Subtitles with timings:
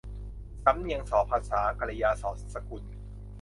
[0.63, 2.83] สำเนียงส่อภาษา กิริยาส่อสกุล